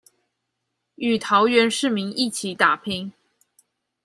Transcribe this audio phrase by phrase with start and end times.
[0.95, 3.13] 與桃園市民一起打拼